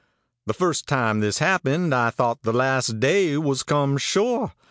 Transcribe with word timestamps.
The 0.47 0.55
first 0.55 0.87
time 0.87 1.19
this 1.19 1.37
happened 1.37 1.93
I 1.93 2.09
thought 2.09 2.41
the 2.41 2.51
last 2.51 2.99
day 2.99 3.37
was 3.37 3.61
come 3.61 3.99
sure. 3.99 4.53